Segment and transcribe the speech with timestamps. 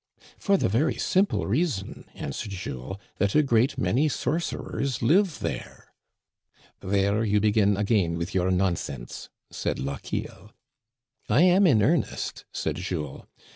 [0.39, 5.93] "For the very simple reason," answered Jules, that a great many sorcerers live there."
[6.37, 10.53] *' There you begin again with your nonsense," said Lochiel."
[11.29, 13.25] I am in earnest," said Jules.